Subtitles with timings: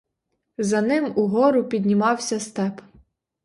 [0.57, 2.81] За ним угору піднімався степ.